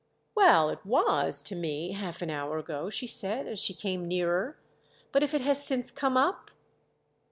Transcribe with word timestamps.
"Well, 0.33 0.69
it 0.69 0.83
was, 0.83 1.43
to 1.43 1.53
me, 1.53 1.91
half 1.91 2.23
an 2.23 2.31
hour 2.31 2.57
ago," 2.57 2.89
she 2.89 3.05
said 3.05 3.45
as 3.47 3.59
she 3.59 3.75
came 3.75 4.07
nearer. 4.07 4.57
"But 5.11 5.21
if 5.21 5.35
it 5.35 5.41
has 5.41 5.63
since 5.63 5.91
come 5.91 6.17
up?" 6.17 6.49